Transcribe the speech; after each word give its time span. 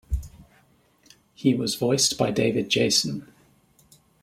He 1.35 1.53
was 1.53 1.75
voiced 1.75 2.17
by 2.17 2.31
David 2.31 2.69
Jason. 2.69 3.31